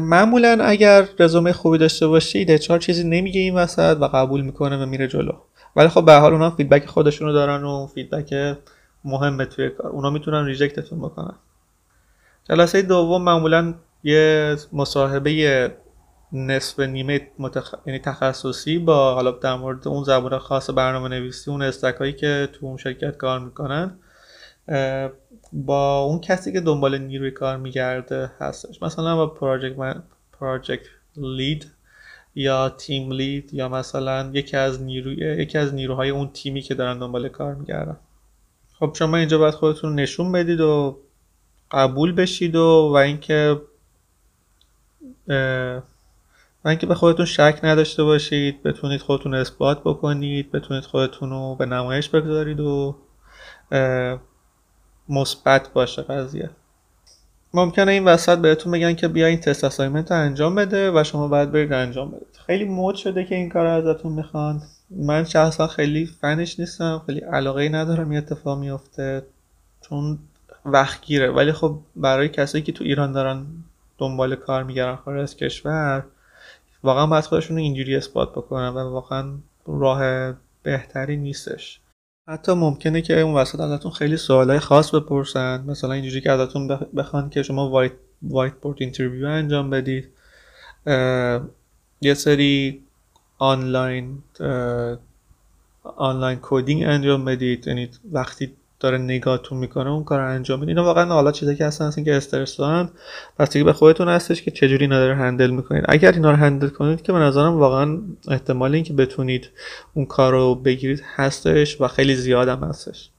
معمولا 0.00 0.58
اگر 0.64 1.08
رزومه 1.18 1.52
خوبی 1.52 1.78
داشته 1.78 2.06
باشید 2.06 2.50
HR 2.50 2.78
چیزی 2.78 3.04
نمیگه 3.08 3.40
این 3.40 3.54
وسط 3.54 3.96
و 4.00 4.04
قبول 4.04 4.40
می‌کنه 4.40 4.82
و 4.82 4.86
میره 4.86 5.08
جلو. 5.08 5.32
ولی 5.76 5.88
خب 5.88 6.04
به 6.04 6.14
حال 6.14 6.32
اونا 6.32 6.50
feedback 6.50 6.86
خودشونو 6.86 7.32
دارن 7.32 7.64
و 7.64 7.86
feedback 7.86 8.56
مهمه 9.04 9.44
توی 9.44 9.70
کار. 9.70 9.86
اونا 9.86 10.10
می‌تونن 10.10 10.46
reject 10.46 10.81
تون 10.81 10.98
بکنن. 10.98 11.34
جلسه 12.48 12.82
دوم 12.82 13.22
معمولا 13.22 13.74
یه 14.04 14.56
مصاحبه 14.72 15.72
نصف 16.32 16.80
نیمه 16.80 17.20
متخ... 17.38 17.74
یعنی 17.86 17.98
تخصصی 17.98 18.78
با 18.78 19.14
حالا 19.14 19.30
در 19.30 19.54
مورد 19.54 19.88
اون 19.88 20.04
زبان 20.04 20.38
خاص 20.38 20.70
برنامه 20.70 21.08
نویسی 21.08 21.50
اون 21.50 21.62
stack 21.62 21.98
ایی 21.98 22.12
که 22.12 22.48
تو 22.52 22.66
اون 22.66 22.76
شرکت 22.76 23.16
کار 23.16 23.40
می‌کنن. 23.40 23.98
با 25.52 26.00
اون 26.00 26.20
کسی 26.20 26.52
که 26.52 26.60
دنبال 26.60 26.98
نیروی 26.98 27.30
کار 27.30 27.56
میگرده 27.56 28.30
هستش. 28.40 28.82
مثلا 28.82 29.16
با 29.16 29.26
پراجکت 29.26 29.78
من 29.78 30.02
پراجکت 30.40 30.86
لید 31.16 31.70
یا 32.34 32.68
تیم 32.68 33.12
لید 33.12 33.54
یا 33.54 33.68
مثلا 33.68 34.30
یکی 34.32 34.56
از 34.56 34.82
نیروی 34.82 35.16
یکی 35.42 35.58
از 35.58 35.74
نیروهای 35.74 36.10
اون 36.10 36.30
تیمی 36.32 36.60
که 36.60 36.74
دارن 36.74 36.98
دنبال 36.98 37.28
کار 37.28 37.54
میگردن. 37.54 37.96
خب 38.78 38.94
شما 38.98 39.16
اینجا 39.16 39.38
باید 39.38 39.54
خودتون 39.54 39.94
نشون 39.94 40.32
بدید 40.32 40.60
و 40.60 40.98
قبول 41.70 42.12
بشید 42.12 42.56
و 42.56 42.90
و 42.92 42.96
اینکه 42.96 43.60
و 46.64 46.68
اینکه 46.68 46.86
به 46.86 46.94
خودتون 46.94 47.26
شک 47.26 47.60
نداشته 47.62 48.04
باشید. 48.04 48.62
بتونید 48.62 49.00
خودتون 49.00 49.34
اثبات 49.34 49.80
بکنید. 49.80 50.52
بتونید 50.52 50.84
خودتون 50.84 51.30
رو 51.30 51.54
به 51.54 51.66
نمایش 51.66 52.08
بگذارید 52.08 52.60
و 52.60 52.96
مثبت 55.08 55.72
باشه 55.72 56.02
قضیه. 56.02 56.50
ممکنه 57.54 57.92
این 57.92 58.04
وسط 58.04 58.38
بهتون 58.38 58.72
بگن 58.72 58.94
که 58.94 59.08
بیا 59.08 59.26
این 59.26 59.40
تست 59.40 59.64
اسایمنت 59.64 60.12
رو 60.12 60.18
انجام 60.18 60.54
بده 60.54 60.90
و 61.00 61.04
شما 61.04 61.28
باید 61.28 61.52
برید 61.52 61.72
انجام 61.72 62.10
بدید. 62.10 62.38
خیلی 62.46 62.64
مود 62.64 62.94
شده 62.94 63.24
که 63.24 63.34
این 63.34 63.48
کار 63.48 63.66
ازتون 63.66 64.12
می‌خوان 64.12 64.62
من 64.90 65.24
شخصا 65.24 65.66
خیلی 65.66 66.06
فنش 66.06 66.60
نیستم 66.60 67.02
خیلی 67.06 67.20
علاقه 67.20 67.62
ای 67.62 67.68
ندارم 67.68 68.10
این 68.10 68.18
اتفاق 68.18 68.58
میفته 68.58 69.22
چون 69.80 70.18
وقت 70.64 71.02
گیره. 71.02 71.30
ولی 71.30 71.52
خب 71.52 71.78
برای 71.96 72.28
کسایی 72.28 72.64
که 72.64 72.72
تو 72.72 72.84
ایران 72.84 73.12
دارن 73.12 73.46
دنبال 73.98 74.36
کار 74.36 74.62
میگردن 74.62 74.96
خارج 74.96 75.22
از 75.22 75.36
کشور 75.36 76.04
واقعا 76.82 77.06
باید 77.06 77.24
خودشون 77.24 77.58
اینجوری 77.58 77.96
اثبات 77.96 78.32
بکنن 78.32 78.68
و 78.68 78.90
واقعا 78.90 79.34
راه 79.66 80.32
بهتری 80.62 81.16
نیستش. 81.16 81.80
حتی 82.28 82.52
ممکنه 82.52 83.02
که 83.02 83.20
اون 83.20 83.34
وسط 83.34 83.60
ازتون 83.60 83.90
خیلی 83.92 84.16
سوالای 84.16 84.58
خاص 84.58 84.94
بپرسن. 84.94 85.64
مثلا 85.66 85.92
اینجوری 85.92 86.20
که 86.20 86.30
ازتون 86.30 86.68
بخوان 86.96 87.30
که 87.30 87.42
شما 87.42 87.70
white, 87.70 87.92
whiteboard 88.22 88.76
interview 88.80 89.26
انجام 89.26 89.70
بدید. 89.70 90.08
یه 92.00 92.14
سری 92.14 92.82
آنلاین 93.38 94.22
آنلاین 95.82 96.38
coding 96.42 96.82
انجام 96.82 97.24
بدید. 97.24 97.66
یعنی 97.66 97.90
وقتی 98.12 98.52
داره 98.84 98.98
نگاهتون 98.98 99.58
می‌کنه 99.58 99.90
اون 99.90 100.04
کار 100.04 100.20
انجام 100.20 100.60
بدید 100.60 100.68
اینا 100.68 100.84
واقعا 100.84 101.04
حالا 101.04 101.32
چیزایی 101.32 101.56
که 101.56 101.64
هستن 101.64 102.04
که 102.04 102.14
استرس 102.14 102.56
دارن 102.56 102.88
بسته 103.38 103.56
به 103.56 103.72
خودتون 103.72 104.08
هستش 104.08 104.42
که 104.42 104.50
چجوری 104.50 104.84
اینا 104.84 105.06
رو 105.06 105.14
handle 105.14 105.50
می‌کنید 105.50 105.84
اگر 105.88 106.12
اینا 106.12 106.30
رو 106.30 106.36
handle 106.36 106.68
کنید 106.68 107.02
که 107.02 107.12
به 107.12 107.18
نظرم 107.18 107.58
واقعا 107.58 107.98
احتمال 108.28 108.74
اینکه 108.74 108.92
بتونید 108.92 109.50
اون 109.94 110.06
کار 110.06 110.32
رو 110.32 110.54
بگیرید 110.54 111.02
هستش 111.16 111.80
و 111.80 111.88
خیلی 111.88 112.14
زیاد 112.14 112.48
هم 112.48 112.64
هستش. 112.64 113.10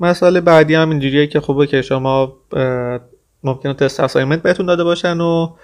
مسئله 0.00 0.40
بعدی 0.40 0.74
هم 0.74 0.90
اینجوریه 0.90 1.26
که 1.26 1.40
خوبه 1.40 1.66
که 1.66 1.82
شما 1.82 2.36
ممکنه 3.44 3.74
تست 3.74 4.00
اسایمنت 4.00 4.42
بهتون 4.42 4.66
داده 4.66 4.84
باشن 4.84 5.20
و 5.20 5.54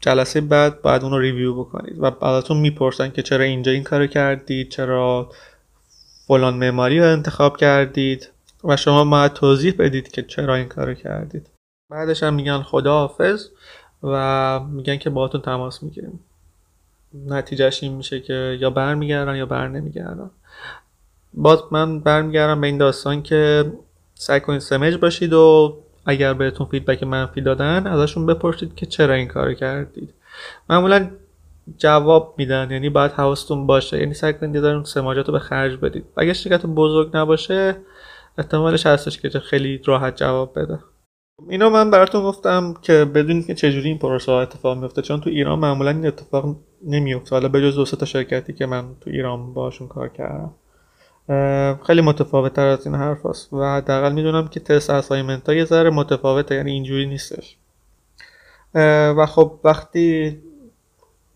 جلسه 0.00 0.40
بعد 0.40 0.82
باید 0.82 1.02
اون 1.02 1.12
رو 1.12 1.18
ریویو 1.18 1.54
بکنید. 1.54 1.96
و 1.98 2.10
بعدتون 2.10 2.56
می‌پرسن 2.56 3.10
که 3.10 3.22
چرا 3.22 3.44
اینجا 3.44 3.72
این 3.72 3.82
کارو 3.82 4.06
کردید 4.06 4.68
چرا 4.68 5.30
فلان 6.26 6.54
معماری 6.54 7.00
رو 7.00 7.12
انتخاب 7.12 7.56
کردید 7.56 8.28
و 8.64 8.76
شما 8.76 9.04
باید 9.04 9.32
توضیح 9.32 9.74
بدید 9.78 10.08
که 10.08 10.22
چرا 10.22 10.54
این 10.54 10.68
کارو 10.68 10.94
کردید. 10.94 11.50
بعدش 11.90 12.22
هم 12.22 12.34
میگن 12.34 12.62
خداحافظ 12.62 13.48
و 14.02 14.60
میگن 14.60 14.96
که 14.96 15.10
باهاتون 15.10 15.40
تماس 15.40 15.82
می‌گیریم. 15.82 16.20
نتیجهش 17.28 17.82
این 17.82 17.94
میشه 17.94 18.20
که 18.20 18.58
یا 18.60 18.70
برمیگردن 18.70 19.36
یا 19.36 19.46
بر 19.46 19.68
نمیگردن 19.68 20.30
باز 21.34 21.58
من 21.70 22.00
برمیگردم 22.00 22.60
به 22.60 22.66
این 22.66 22.78
داستان 22.78 23.22
که 23.22 23.72
سعی 24.14 24.40
کنید 24.40 24.60
سمج 24.60 24.96
باشید 24.96 25.32
و 25.32 25.76
اگر 26.06 26.34
بهتون 26.34 26.66
فیدبک 26.66 27.02
منفی 27.02 27.40
دادن 27.40 27.86
ازشون 27.86 28.26
بپرسید 28.26 28.74
که 28.74 28.86
چرا 28.86 29.14
این 29.14 29.28
کار 29.28 29.54
کردید. 29.54 30.14
معمولا 30.70 31.10
جواب 31.78 32.34
میدن 32.38 32.68
یعنی 32.70 32.88
باید 32.88 33.12
حواستون 33.12 33.66
باشه. 33.66 33.98
یعنی 33.98 34.14
سعی 34.14 34.32
کنید 34.32 34.62
دارون 34.62 34.84
سماجات 34.84 35.26
رو 35.26 35.32
به 35.32 35.38
خرج 35.38 35.76
بدید. 35.76 36.04
اگر 36.16 36.32
شرکت 36.32 36.66
بزرگ 36.66 37.16
نباشه 37.16 37.76
احتمالش 38.38 38.86
هستش 38.86 39.20
که 39.20 39.28
خیلی 39.28 39.80
راحت 39.84 40.16
جواب 40.16 40.58
بده. 40.58 40.78
اینو 41.48 41.70
من 41.70 41.90
براتون 41.90 42.22
گفتم 42.22 42.74
که 42.82 43.04
بدونید 43.04 43.46
که 43.46 43.54
چجوری 43.54 43.88
این 43.88 43.98
پروسه 43.98 44.32
اتفاق 44.32 44.78
میفته 44.78 45.02
چون 45.02 45.20
تو 45.20 45.30
ایران 45.30 45.58
معمولا 45.58 45.90
این 45.90 46.06
اتفاق 46.06 46.56
نمیفته. 46.84 47.30
حالا 47.36 47.48
به 47.48 47.60
جز 47.60 47.90
تا 47.90 48.06
شرکتی 48.06 48.52
که 48.52 48.66
من 48.66 48.84
تو 49.00 49.10
ایران 49.10 49.54
باشون 49.54 49.88
کار 49.88 50.08
کردم. 50.08 50.54
خیلی 51.86 52.00
متفاوت 52.00 52.54
تر 52.54 52.66
از 52.66 52.86
این 52.86 52.94
حرف 52.94 53.26
هست 53.26 53.52
و 53.52 53.76
حداقل 53.76 54.12
می‌دونم 54.12 54.48
که 54.48 54.60
تست 54.60 54.90
اسایمنت 54.90 55.48
ها 55.48 55.54
یه 55.54 55.64
ذره 55.64 55.90
متفاوته 55.90 56.54
یعنی 56.54 56.70
اینجوری 56.70 57.06
نیستش. 57.06 57.56
و 59.16 59.26
خب 59.26 59.60
وقتی 59.64 60.38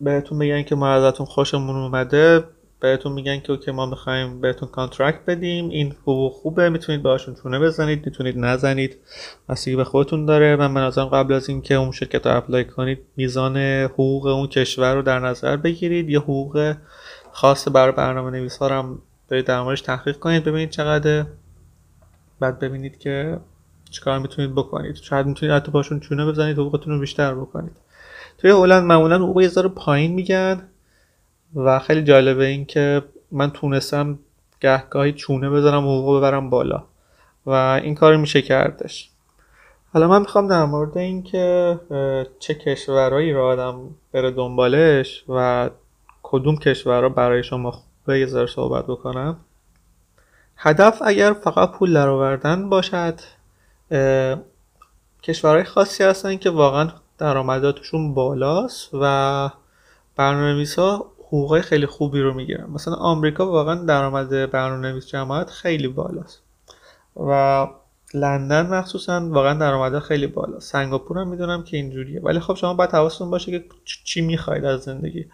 بهتون 0.00 0.38
میگن 0.38 0.62
که 0.62 0.75
ما 0.75 0.88
ازتون 0.88 1.26
خوشمون 1.26 1.76
اومده. 1.76 2.45
بهتون 2.80 3.12
میگن 3.12 3.40
که 3.40 3.52
OK 3.53 3.71
ما 3.71 3.87
می‌خوایم 3.87 4.40
بهتون 4.40 4.69
contract 4.69 5.21
بدیم. 5.26 5.69
این 5.69 5.92
حقوق 6.02 6.33
خوبه. 6.33 6.69
می‌تونید 6.69 7.02
باشون 7.02 7.35
چونه 7.42 7.59
بزنید. 7.59 8.07
می‌تونید 8.07 8.38
نزنید. 8.38 8.97
بستگی 9.49 9.76
به 9.76 9.85
خودتون 9.85 10.26
داره. 10.26 10.57
من 10.57 10.75
به 10.75 10.90
قبل 11.04 11.35
از 11.35 11.49
اینکه 11.49 11.75
اون 11.75 11.92
شرکت 11.92 12.26
رو 12.26 12.37
apply 12.37 12.65
کنید 12.64 12.99
میزان 13.16 13.57
حقوق 13.85 14.26
اون 14.26 14.47
کشور 14.47 14.95
رو 14.95 15.02
در 15.02 15.19
نظر 15.19 15.57
بگیرید. 15.57 16.11
یه 16.11 16.19
حقوق 16.19 16.75
خاص 17.33 17.69
برای 17.69 17.92
برنامه 17.92 18.30
نویس 18.30 18.57
ها 18.57 18.69
هم 18.69 18.99
برید 19.28 19.45
در 19.45 19.62
موردش 19.62 19.80
تحقیق 19.80 20.16
کنید 20.19 20.45
ببینید 20.45 20.71
چقدر 20.71 21.26
بعد 22.40 22.59
ببینید 22.59 22.99
که 22.99 23.38
چیکار 23.90 24.19
می‌تونید 24.19 24.54
بکنید. 24.54 24.97
شاید 24.97 25.26
می‌تونید 25.26 25.54
حتی 25.54 25.71
باشون 25.71 26.00
چونه 26.00 26.26
بزنید 26.26 26.59
حقوقتون 26.59 26.95
رو 26.95 27.00
بیشتر 27.00 27.35
بکنید. 27.35 27.76
توی 28.41 28.51
هلند 28.51 28.85
معمولا 28.85 29.19
حقوق 29.19 29.41
یه 29.41 29.49
پایین 29.63 30.13
میگن 30.13 30.69
و 31.55 31.79
خیلی 31.79 32.03
جالبه 32.03 32.47
این 32.47 32.65
که 32.65 33.03
من 33.33 33.51
تونستم 33.51 34.19
گهگاهی 34.61 35.13
چونه 35.13 35.51
بذارم 35.51 35.83
حقوق 35.83 36.19
ببرم 36.19 36.51
بالا 36.51 36.85
و 37.47 37.51
این 37.51 37.95
کار 37.95 38.17
میشه 38.17 38.43
کردش. 38.43 39.11
حالا 39.93 40.09
من 40.09 40.21
می‌خوام 40.21 40.49
در 40.49 40.65
مورد 40.65 40.99
این 40.99 41.23
که 41.23 41.81
چه 42.39 42.55
کشورهایی 42.55 43.33
را 43.33 43.49
آدم 43.49 43.81
بره 44.13 44.31
دنبالش 44.31 45.25
و 45.29 45.71
کدوم 46.23 46.57
کشورها 46.57 47.09
برای 47.09 47.43
شما 47.43 47.71
خوبه 47.71 48.19
یه 48.21 48.27
ذره 48.27 48.47
صحبت 48.47 48.87
بکنم. 48.87 49.37
هدف 50.57 51.03
اگر 51.05 51.33
فقط 51.33 51.71
پول 51.71 51.93
درآوردن 51.93 52.69
باشد 52.69 53.21
کشورهای 55.23 55.65
خاصی 55.65 56.05
هستن 56.05 56.37
که 56.37 56.51
واقعا 56.51 56.89
درآمداتشون 57.21 58.15
بالاست 58.15 58.91
و 58.93 59.50
برنامه‌نویس 60.17 60.79
ها 60.79 61.12
حقوق 61.27 61.61
خیلی 61.61 61.87
خوبی 61.87 62.21
رو 62.21 62.35
می‌گیرن. 62.35 62.71
مثلا 62.71 62.95
آمریکا 62.95 63.47
واقعا 63.47 63.75
درآمد 63.75 64.50
برنامه‌نویس 64.50 65.07
جماعت 65.07 65.50
خیلی 65.50 65.89
بالاست 65.89 66.43
و 67.17 67.67
لندن 68.15 68.67
مخصوصا 68.67 69.29
واقعا 69.29 69.55
درآمد 69.55 69.99
خیلی 69.99 70.27
بالا 70.27 70.61
سنگاپور 70.61 71.19
هم 71.19 71.29
می‌دونم 71.29 71.62
که 71.62 71.77
اینجوریه. 71.77 72.21
ولی 72.21 72.41
خب 72.41 72.55
شما 72.55 72.75
باید 72.75 72.91
حواستون 72.91 73.31
باشه 73.31 73.50
که 73.53 73.65
چی 74.05 74.21
می‌خواید 74.21 74.65
از 74.65 74.81
زندگی. 74.81 75.27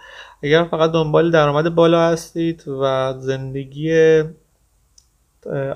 اگر 0.42 0.64
فقط 0.64 0.92
دنبال 0.92 1.30
درآمد 1.30 1.74
بالا 1.74 2.00
هستید 2.00 2.68
و 2.68 3.14
زندگی 3.18 4.22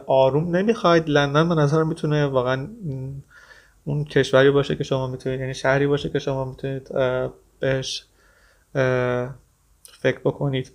آروم 0.06 0.56
نمی‌خواید 0.56 1.08
لندن 1.08 1.48
به 1.48 1.54
نظر 1.54 1.82
می‌تونه 1.82 2.26
واقعا 2.26 2.68
اون 3.84 4.04
کشوری 4.04 4.50
باشه 4.50 4.76
که 4.76 4.84
شما 4.84 5.06
می‌تونید 5.06 5.40
یعنی 5.40 5.54
شهری 5.54 5.86
باشه 5.86 6.08
که 6.08 6.18
شما 6.18 6.44
می‌تونید 6.44 6.88
بهش 7.60 8.04
فکر 10.00 10.18
بکنید. 10.24 10.72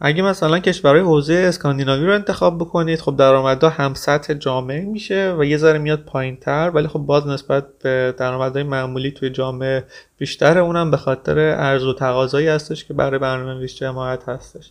اگه 0.00 0.22
مثلا 0.22 0.58
کشورهای 0.58 1.04
حوزه 1.04 1.34
اسکاندیناوی 1.34 2.06
رو 2.06 2.14
انتخاب 2.14 2.58
بکنید 2.58 3.00
خب 3.00 3.16
درآمدها 3.16 3.70
هم 3.70 3.94
سطح 3.94 4.34
جامعه 4.34 4.80
میشه 4.80 5.34
و 5.38 5.44
یه 5.44 5.56
ذره 5.56 5.78
میاد 5.78 6.00
پایین 6.00 6.36
تر 6.36 6.70
ولی 6.74 6.88
خب 6.88 6.98
باز 6.98 7.26
نسبت 7.26 7.64
به 7.82 8.14
درآمدهای 8.18 8.62
معمولی 8.62 9.10
توی 9.10 9.30
جامعه 9.30 9.84
بیشتره 10.18 10.60
اونم 10.60 10.90
به 10.90 10.96
خاطر 10.96 11.38
ارز 11.38 11.84
و 11.84 11.92
تقاضایی 11.92 12.48
هستش 12.48 12.84
که 12.84 12.94
برای 12.94 13.18
برنامه 13.18 13.66
جماعت 13.66 14.28
هستش. 14.28 14.70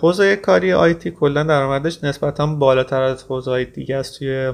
حوزه 0.00 0.36
کاری 0.36 0.72
آیتی 0.72 1.10
کلا 1.10 1.42
درآمدش 1.42 2.04
نسبتا 2.04 2.46
بالاتر 2.46 3.02
از 3.02 3.24
حوزه 3.24 3.50
های 3.50 3.64
دیگه 3.64 3.96
است 3.96 4.18
توی 4.18 4.52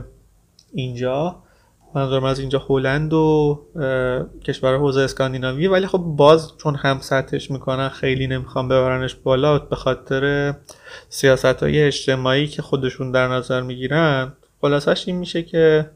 اینجا. 0.72 1.42
منظورم 1.96 2.24
از 2.24 2.38
اینجا 2.38 2.64
هلند 2.68 3.12
و 3.12 3.60
کشور 4.44 4.76
حوزه 4.76 5.00
اسکاندیناوی. 5.00 5.66
ولی 5.66 5.86
خب 5.86 5.98
باز 5.98 6.52
چون 6.56 6.74
هم 6.74 6.98
سطحش 7.00 7.50
می‌کنن 7.50 7.88
خیلی 7.88 8.26
نمی‌خوام 8.26 8.68
ببرنش 8.68 9.14
بالا. 9.14 9.58
به 9.58 9.76
خاطر 9.76 10.54
سیاست 11.08 11.44
های 11.44 11.82
اجتماعی 11.82 12.46
که 12.46 12.62
خودشون 12.62 13.10
در 13.10 13.28
نظر 13.28 13.60
می‌گیرن 13.60 14.32
خلاصش 14.60 15.08
این 15.08 15.16
میشه 15.16 15.42
که 15.42 15.90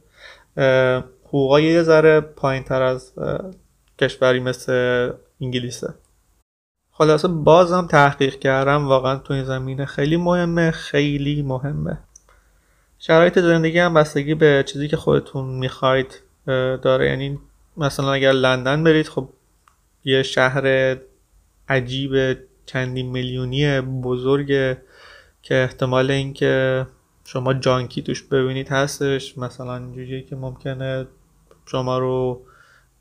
حقوقای 1.24 1.64
یه 1.64 1.82
ذره 1.82 2.20
پایین 2.20 2.62
تر 2.62 2.82
از 2.82 3.12
کشوری 3.98 4.40
مثل 4.40 4.72
انگلیسه. 5.40 5.94
خلاصه 6.92 7.28
بازم 7.28 7.86
تحقیق 7.86 8.38
کردم. 8.38 8.88
واقعا 8.88 9.16
تو 9.16 9.34
این 9.34 9.44
زمینه 9.44 9.86
خیلی 9.86 10.16
مهمه. 10.16 10.70
خیلی 10.70 11.42
مهمه. 11.42 11.98
شرایط 13.02 13.38
زندگی 13.38 13.78
هم 13.78 13.94
بستگی 13.94 14.34
به 14.34 14.64
چیزی 14.66 14.88
که 14.88 14.96
خودتون 14.96 15.44
می‌خواید 15.44 16.20
داره. 16.82 17.06
یعنی 17.06 17.38
مثلا 17.76 18.12
اگر 18.12 18.32
لندن 18.32 18.84
برید 18.84 19.08
خب 19.08 19.28
یه 20.04 20.22
شهر 20.22 20.96
عجیب 21.68 22.38
چندین 22.66 23.10
میلیونی 23.10 23.80
بزرگ 23.80 24.46
که 25.42 25.54
احتمال 25.54 26.10
اینکه 26.10 26.86
شما 27.24 27.54
جانکی 27.54 28.02
توش 28.02 28.22
ببینید 28.22 28.68
هستش. 28.68 29.38
مثلا 29.38 29.76
اینجوریه 29.76 30.22
که 30.22 30.36
ممکنه 30.36 31.06
شما 31.66 31.98
رو 31.98 32.42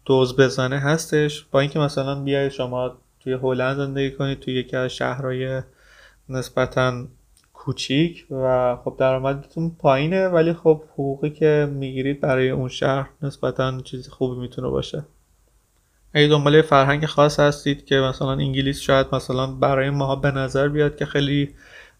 دوز 0.06 0.38
بزنه 0.38 0.79
هستش. 0.79 1.46
با 1.51 1.60
اینکه 1.60 1.79
مثلا 1.79 2.15
بیاید 2.15 2.51
شما 2.51 2.98
توی 3.20 3.34
هلند 3.34 3.77
زندگی 3.77 4.12
کنید 4.12 4.39
توی 4.39 4.53
یکی 4.53 4.75
از 4.75 4.91
شهرهای 4.91 5.62
نسبتا 6.29 7.06
کوچیک 7.60 8.25
و 8.32 8.75
خب 8.84 8.96
درآمدتون 9.00 9.75
پایینه 9.80 10.28
ولی 10.28 10.54
خب 10.54 10.84
حقوقی 10.94 11.30
که 11.30 11.70
می‌گیرید 11.74 12.22
برای 12.22 12.50
اون 12.50 12.70
شهر 12.70 13.10
نسبتا 13.22 13.82
چیز 13.82 14.10
خوبی 14.10 14.42
می‌تونه 14.42 14.68
باشه. 14.68 15.06
اگه 16.13 16.28
دنبال 16.28 16.62
فرهنگ 16.62 17.06
خاص 17.06 17.39
هستید 17.39 17.86
که 17.86 17.96
مثلا 17.96 18.32
انگلیس 18.32 18.80
شاید 18.80 19.08
مثلا 19.13 19.48
برای 19.48 19.89
ما 19.89 20.16
به 20.16 20.32
نظر 20.32 20.68
بیاد 20.68 20.96
که 20.96 21.06
خیلی 21.06 21.50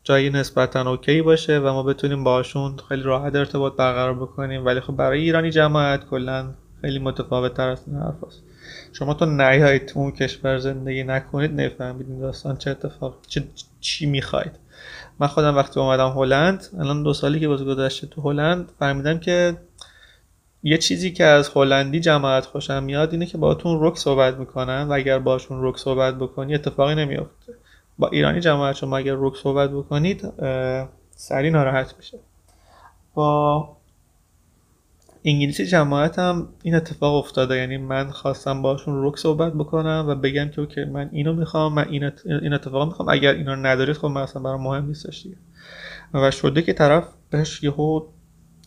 جایی 0.04 0.30
نسبتا 0.30 0.92
اوکی 0.92 1.22
باشه 1.22 1.60
و 1.60 1.74
ما 1.74 1.84
بتونیم 1.84 2.24
باشون 2.24 2.78
خیلی 2.89 3.04
راحت 3.04 3.36
ارتباط 3.36 3.75
برقرار 3.75 4.13
بکنیم 4.13 4.66
ولی 4.66 4.80
خب 4.80 4.96
برای 4.96 5.22
ایرانی 5.22 5.50
جماعت 5.50 6.06
کلا 6.06 6.54
خیلی 6.82 7.00
متفاوت 7.00 7.54
تر 7.54 7.70
از 7.70 7.84
این 7.88 7.96
حرف 7.96 8.16
شما 8.94 9.13
تو 9.13 9.25
نیایید 9.25 9.92
اون 9.96 10.12
کشور 10.12 10.58
زندگی 10.58 11.04
نکنید 11.04 11.62
نفهمید 11.62 12.10
این 12.10 12.20
داستان 12.20 12.58
چه 12.58 12.72
اتفاق 12.72 13.16
چه 13.28 13.44
چی 13.80 14.06
می‌خواید. 14.06 14.69
من 15.19 15.27
خودم 15.27 15.55
وقتی 15.55 15.79
اومدم 15.79 16.09
هلند 16.09 16.65
الان 16.79 17.03
دو 17.03 17.13
سالی 17.13 17.39
که 17.39 17.48
باز 17.48 17.63
گذشته 17.63 18.07
تو 18.07 18.21
هلند 18.21 18.71
فهمیدم 18.79 19.19
که 19.19 19.57
یه 20.63 20.77
چیزی 20.77 21.12
که 21.12 21.24
از 21.25 21.51
هلندی 21.55 22.00
جماعت 22.00 22.45
خوشم 22.45 22.83
میاد 22.83 23.12
اینه 23.12 23.25
که 23.25 23.38
باهاتون 23.38 23.77
رک 23.81 23.98
صحبت 23.98 24.36
می‌کنن 24.38 24.88
و 24.88 24.93
اگر 24.93 25.19
باشون 25.19 25.57
رک 25.62 25.77
صحبت 25.77 26.15
بکنی 26.15 26.55
اتفاقی 26.55 26.95
نمیافته. 26.95 27.53
با 28.00 28.07
ایرانی 28.07 28.39
جماعت 28.39 28.75
شما 28.75 28.98
اگر 28.98 29.15
رک 29.17 29.33
صحبت 29.43 29.69
بکنید 29.69 30.33
سری 31.12 31.50
ناراحت 31.50 31.93
میشه. 31.98 32.19
با 33.13 33.69
انگلیسی 35.26 35.66
جماعت 35.66 36.20
هم 36.20 36.48
این 36.64 36.76
اتفاق 36.76 37.16
افتاده. 37.16 37.56
یعنی 37.56 37.78
من 37.78 38.10
خواستم 38.10 38.62
باشون 38.62 39.06
رک 39.06 39.18
صحبت 39.18 39.54
بکنم 39.54 40.06
و 40.08 40.16
بگم 40.16 40.50
که 40.50 40.62
اوکی 40.62 40.86
من 40.86 41.10
اینو 41.12 41.34
می‌خوام 41.34 41.74
من 41.74 41.88
این, 41.88 42.54
اتفاق 42.54 42.88
می‌خوام. 42.88 43.10
اگر 43.10 43.34
اینو 43.34 43.56
ندارید 43.56 43.96
خب 43.96 44.08
من 44.08 44.22
اصلا 44.22 44.42
برام 44.42 44.64
مهم 44.64 44.86
نیستش 44.86 45.24
دیگه. 45.24 45.36
و 46.14 46.32
شده 46.32 46.62
که 46.62 46.74
طرف 46.74 47.08
بهش 47.30 47.64
یهو 47.64 48.02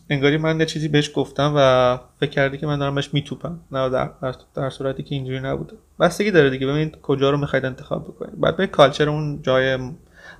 انگاری 0.09 0.37
من 0.37 0.59
یه 0.59 0.65
چیزی 0.65 0.87
بهش 0.87 1.11
گفتم 1.15 1.53
و 1.55 1.99
فکر 2.19 2.29
کردی 2.29 2.57
که 2.57 2.67
من 2.67 2.79
دارم 2.79 2.95
بهش 2.95 3.09
میتوپم. 3.13 3.59
نه 3.71 3.89
در, 3.89 4.11
در 4.55 4.69
صورتی 4.69 5.03
که 5.03 5.15
اینجوری 5.15 5.39
نبوده. 5.39 5.73
بستگی 5.99 6.31
داره 6.31 6.49
دیگه. 6.49 6.67
ببینید 6.67 7.01
کجا 7.01 7.29
رو 7.29 7.37
می‌خواید 7.37 7.65
انتخاب 7.65 8.03
بکنید. 8.03 8.39
بعد 8.39 8.57
به 8.57 8.67
کالچر 8.67 9.09
اون 9.09 9.41
جای 9.41 9.77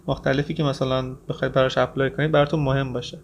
مختلفی 0.07 0.53
که 0.53 0.63
مثلا 0.63 1.15
بخواید 1.29 1.53
براش 1.53 1.77
اپلای 1.77 2.09
کنید 2.09 2.31
براتون 2.31 2.59
مهم 2.59 2.93
باشه. 2.93 3.19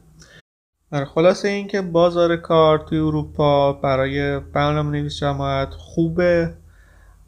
در 0.91 1.05
خلاصه 1.05 1.47
اینکه 1.47 1.81
بازار 1.81 2.37
کار 2.37 2.79
توی 2.79 2.97
اروپا 2.97 3.73
برای 3.73 4.39
برنامه 4.39 4.89
نویس 4.89 5.19
جماعت 5.19 5.69
خوبه 5.69 6.53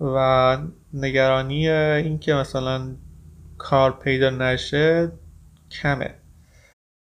و 0.01 0.58
نگرانی 0.94 1.70
اینکه 1.70 2.34
مثلا 2.34 2.96
کار 3.58 3.91
پیدا 3.91 4.30
نشه 4.30 5.12
کمه. 5.72 6.15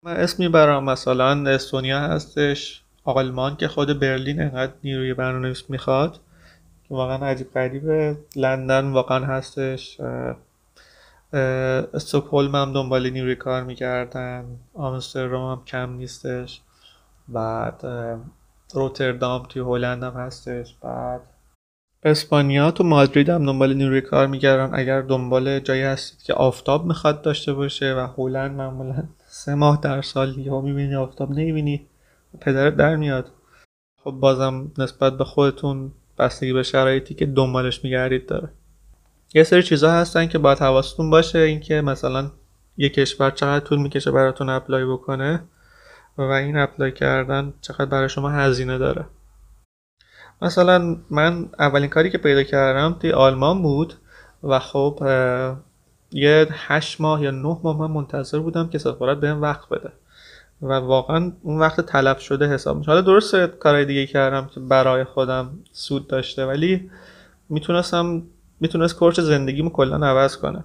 من 0.05 0.17
اسم 0.17 0.43
می‌برم 0.43 0.85
مثلا 0.85 1.51
استونیا 1.51 2.01
هستش 2.01 2.83
آلمان 3.05 3.57
که 3.57 3.69
خود 3.69 4.01
برلین 4.01 4.41
انقدر 4.41 4.73
نیروی 4.85 5.15
برنامه 5.15 5.47
نویس 5.47 5.71
می‌خواد. 5.71 6.21
واقعا 6.91 7.27
عجیب 7.27 7.53
غریبه. 7.55 8.17
لندن 8.37 8.93
واقعا 8.93 9.25
هستش. 9.25 10.01
استوکهلم 11.33 12.55
هم 12.55 12.73
دنبال 12.73 13.11
نیروی 13.11 13.35
کار 13.35 13.65
می‌کردن. 13.65 14.45
آمستردام 14.75 15.53
هم 15.53 15.65
کم 15.65 15.93
نیستش. 15.93 16.61
بعد 17.29 17.83
روتردام 18.75 19.47
توی 19.49 19.63
هلند 19.63 20.03
هم 20.03 20.13
هستش. 20.13 20.75
بعد 20.83 21.21
اسپانیا 22.03 22.71
تو 22.71 22.85
مادرید 22.85 23.29
هم 23.29 23.47
دنبال 23.47 23.75
نیروی 23.75 24.01
کار 24.01 24.27
میگردن. 24.27 24.79
اگر 24.79 25.03
دنبال 25.03 25.61
جایی 25.61 25.83
هستید 25.83 26.23
که 26.23 26.35
آفتاب 26.35 26.87
می‌خواد 26.87 27.23
داشته 27.23 27.53
باشه 27.53 27.95
و 27.95 28.09
هلند 28.17 28.57
معمولا 28.57 29.05
سه 29.27 29.55
ماه 29.55 29.81
در 29.83 30.03
سال 30.03 30.35
دیگه 30.35 30.61
می‌بینی 30.61 30.95
آفتاب 30.95 31.31
نمی‌بینی 31.31 31.87
پدرت 32.41 32.77
در 32.77 32.97
میاد. 32.97 33.31
خب 34.05 34.11
بازم 34.11 34.73
نسبت 34.79 35.19
به 35.19 35.25
خودتون 35.25 35.93
بستگی 36.19 36.53
به 36.53 36.63
شرایطی 36.63 37.15
که 37.15 37.27
دنبالش 37.27 37.85
میگردید 37.85 38.27
داره. 38.27 38.49
یه 39.35 39.43
سری 39.43 39.63
چیزها 39.63 39.93
هستن 39.93 40.27
که 40.27 40.39
باید 40.39 40.59
حواستون 40.59 41.11
باشه 41.11 41.39
اینکه 41.39 41.81
مثلا 41.81 42.31
یه 42.77 42.89
کشور 42.89 43.31
چقدر 43.31 43.65
طول 43.65 43.79
می‌کشه 43.79 44.11
براتون 44.11 44.49
apply 44.49 44.85
بکنه 44.85 45.43
و 46.19 46.23
این 46.23 46.57
apply 46.57 46.93
کردن 46.93 47.53
چقدر 47.61 47.85
برای 47.85 48.09
شما 48.09 48.31
هزینه 48.31 48.79
داره. 48.79 49.05
مثلا 50.43 50.97
من 51.11 51.49
اولین 51.59 51.91
کاری 51.91 52.11
که 52.11 52.19
پیدا 52.19 52.43
کردم 52.43 52.97
توی 53.01 53.13
آلمان 53.13 53.63
بود 53.63 53.95
و 54.43 54.59
خب 54.59 55.03
یه 56.13 56.49
هشت 56.51 57.01
ماه 57.01 57.23
یا 57.23 57.31
نه 57.31 57.59
ماه 57.63 57.79
من 57.79 57.91
منتظر 57.91 58.39
بودم 58.39 58.69
که 58.69 58.79
سفارت 58.79 59.19
بهم 59.19 59.43
وقت 59.43 59.69
بده 59.69 59.93
و 60.63 60.73
واقعا 60.73 61.33
اون 61.43 61.59
وقت 61.59 61.81
تلف 61.81 62.19
شده 62.19 62.49
حساب 62.49 62.79
میشه 62.79 62.91
حالا 62.91 63.01
درسته 63.01 63.47
کارهای 63.47 63.85
دیگه 63.85 64.07
کردم 64.07 64.47
که 64.47 64.61
برای 64.61 65.05
خودم 65.05 65.59
سود 65.73 66.07
داشته 66.07 66.47
ولی 66.47 66.91
می‌تونستم 67.49 68.23
می‌تونست 68.61 68.97
course 68.97 69.21
زندگیمو 69.21 69.71
کلا 69.71 70.07
عوض 70.07 70.37
کنه. 70.37 70.65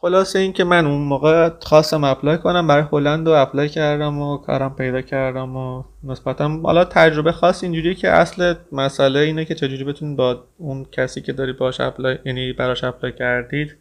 خلاصه 0.00 0.38
اینکه 0.38 0.64
من 0.64 0.86
اون 0.86 1.00
موقع 1.00 1.50
خواستم 1.60 2.04
apply 2.04 2.38
کنم 2.38 2.66
برای 2.66 2.84
هلند 2.92 3.28
و 3.28 3.30
apply 3.30 3.68
کردم 3.68 4.18
و 4.18 4.36
کارم 4.36 4.74
پیدا 4.74 5.02
کردم 5.02 5.56
و 5.56 5.82
نسبتا 6.04 6.48
حالا 6.48 6.84
تجربه 6.84 7.32
خاص 7.32 7.62
اینجوریه 7.62 7.94
که 7.94 8.10
اصل 8.10 8.54
مسئله 8.72 9.20
اینه 9.20 9.44
که 9.44 9.54
چجوری 9.54 9.84
بتونید 9.84 10.16
با 10.16 10.44
اون 10.58 10.86
کسی 10.92 11.20
که 11.20 11.32
دارید 11.32 11.58
باش 11.58 11.80
apply 11.80 12.18
یعنی 12.24 12.52
براش 12.52 12.84
apply 12.84 13.12
کردید 13.12 13.76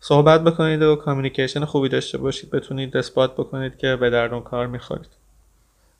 صحبت 0.00 0.44
بکنید 0.44 0.82
و 0.82 0.96
communication 0.96 1.64
خوبی 1.64 1.88
داشته 1.88 2.18
باشید. 2.18 2.50
بتونید 2.50 2.96
اثبات 2.96 3.32
بکنید 3.32 3.76
که 3.76 3.96
به 3.96 4.10
دردشون 4.10 4.40
کار 4.40 4.66
می‌خورید. 4.66 5.10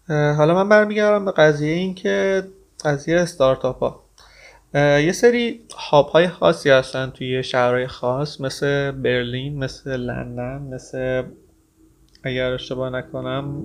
حالا 0.09 0.55
من 0.55 0.69
برمیگردم 0.69 1.25
به 1.25 1.33
قضیه 1.33 1.73
این 1.73 1.95
که 1.95 2.45
قضیه 2.85 3.21
استارتاپ 3.21 3.79
ها 3.79 4.04
یه 4.75 5.13
سری 5.13 5.61
hub 5.77 6.09
های 6.09 6.29
خاصی 6.29 6.71
هستن 6.71 7.11
توی 7.11 7.43
شهرهای 7.43 7.87
خاص 7.87 8.41
مثل 8.41 8.91
برلین 8.91 9.59
مثل 9.59 9.97
لندن 9.97 10.69
مثل 10.75 11.23
اگر 12.25 12.53
اشتباه 12.53 12.91
نکنم 12.91 13.63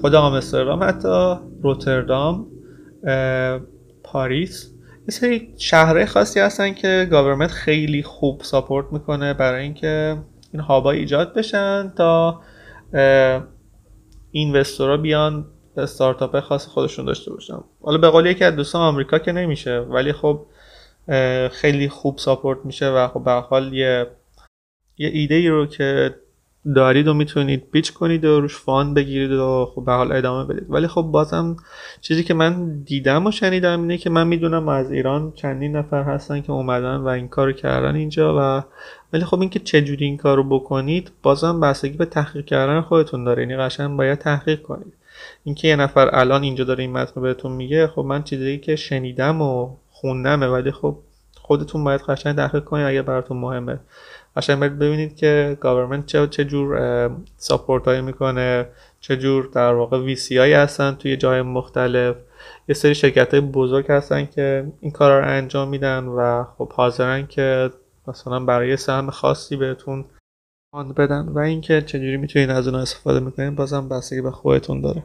خود 0.00 0.14
آمستردام 0.14 0.84
حتی 0.84 1.34
روتردام 1.62 2.46
پاریس. 4.04 4.70
یه 5.08 5.14
سری 5.14 5.54
شهرهای 5.56 6.06
خاصی 6.06 6.40
هستن 6.40 6.74
که 6.74 7.08
government 7.10 7.50
خیلی 7.50 8.02
خوب 8.02 8.42
support 8.42 8.86
می‌کنه 8.92 9.34
برای 9.34 9.62
اینکه 9.62 10.18
این 10.52 10.62
hub 10.62 10.83
ا 10.83 10.90
ایجاد 10.90 11.34
بشن 11.34 11.92
تا 11.96 12.40
اینوستورا 14.30 14.96
بیان 14.96 15.46
استارتاپ 15.76 16.40
خاص 16.40 16.66
خودشون 16.66 17.04
داشته 17.04 17.30
باشن. 17.30 17.58
حالا 17.82 17.98
به 17.98 18.08
قول 18.08 18.26
یکی 18.26 18.44
از 18.44 18.56
دوستان 18.56 18.82
آمریکا 18.82 19.18
که 19.18 19.32
نمیشه 19.32 19.78
ولی 19.78 20.12
خب 20.12 20.46
خیلی 21.50 21.88
خوب 21.88 22.18
ساپورت 22.18 22.58
میشه 22.64 22.90
و 22.90 23.08
خب 23.08 23.24
به 23.24 23.32
حال 23.32 23.72
یه 23.72 24.06
یه 24.98 25.08
ایده 25.08 25.34
ای 25.34 25.48
رو 25.48 25.66
که 25.66 26.14
دارید 26.74 27.08
و 27.08 27.14
می‌تونید 27.14 27.70
پیچ 27.70 27.92
کنید 27.92 28.24
و 28.24 28.40
روش 28.40 28.56
فان 28.56 28.94
بگیرید 28.94 29.30
و 29.30 29.72
خب 29.74 29.84
به 29.84 29.92
حال 29.92 30.12
ادامه 30.12 30.44
بدید. 30.44 30.70
ولی 30.70 30.86
خب 30.86 31.02
بازم 31.02 31.56
چیزی 32.00 32.24
که 32.24 32.34
من 32.34 32.82
دیدم 32.82 33.26
و 33.26 33.30
شنیدم 33.30 33.80
اینه 33.80 33.98
که 33.98 34.10
من 34.10 34.26
می‌دونم 34.26 34.68
از 34.68 34.92
ایران 34.92 35.32
چندین 35.32 35.76
نفر 35.76 36.02
هستن 36.02 36.40
که 36.40 36.52
اومدن 36.52 36.96
و 36.96 37.08
این 37.08 37.28
کارو 37.28 37.52
کردن 37.52 37.94
اینجا 37.94 38.36
و 38.38 38.64
ولی 39.12 39.24
خب 39.24 39.40
اینکه 39.40 39.58
چجوری 39.58 40.04
این 40.04 40.16
کارو 40.16 40.44
بکنید 40.44 41.10
بازم 41.22 41.60
بستگی 41.60 41.96
به 41.96 42.04
تحقیق 42.04 42.44
کردن 42.44 42.80
خودتون 42.80 43.24
داره. 43.24 43.42
یعنی 43.42 43.56
قشنگ 43.56 43.96
باید 43.96 44.18
تحقیق 44.18 44.62
کنید. 44.62 44.92
اینکه 45.44 45.68
یه 45.68 45.76
نفر 45.76 46.10
الان 46.12 46.42
اینجا 46.42 46.64
داره 46.64 46.84
این 46.84 46.92
متن 46.92 47.20
بهتون 47.20 47.52
میگه 47.52 47.86
خب 47.86 48.02
من 48.02 48.22
چیزی 48.22 48.58
که 48.58 48.76
شنیدم 48.76 49.42
و 49.42 49.76
خوندمه 49.90 50.46
ولی 50.46 50.72
خب 50.72 50.96
خودتون 51.48 51.84
باید 51.84 52.00
قشنگ 52.00 52.36
تحقیق 52.36 52.64
کنید 52.64 52.86
اگر 52.86 53.02
براتون 53.02 53.36
مهمه. 53.36 53.80
قشنگ 54.36 54.58
باید 54.58 54.78
ببینید 54.78 55.16
که 55.16 55.56
government 55.60 56.06
چه 56.06 56.26
چه 56.26 56.44
جور 56.44 57.10
support 57.36 57.84
هایی 57.84 58.00
می‌کنه 58.00 58.66
چه 59.00 59.16
جور 59.16 59.48
در 59.52 59.74
واقع 59.74 59.98
VC 59.98 60.38
هایی 60.38 60.52
هستن 60.52 60.94
توی 60.94 61.16
جای 61.16 61.42
مختلف. 61.42 62.16
یه 62.68 62.74
سری 62.74 62.94
شرکت 62.94 63.34
های 63.34 63.40
بزرگ 63.40 63.86
هستن 63.88 64.26
که 64.26 64.66
این 64.80 64.90
کار 64.90 65.20
رو 65.20 65.28
انجام 65.28 65.68
میدن 65.68 66.04
و 66.04 66.44
خب 66.58 66.72
حاضرن 66.72 67.26
که 67.26 67.70
مثلا 68.08 68.40
برای 68.40 68.76
سهم 68.76 69.10
خاصی 69.10 69.56
بهتون 69.56 70.04
fund 70.70 70.94
بدن 70.94 71.28
و 71.28 71.38
اینکه 71.38 71.82
چجوری 71.82 72.16
می‌تونید 72.16 72.50
از 72.50 72.68
اون 72.68 72.80
استفاده 72.80 73.20
می‌کنید 73.20 73.54
بازم 73.54 73.88
بستگی 73.88 74.20
به 74.20 74.30
خودتون 74.30 74.80
داره 74.80 75.02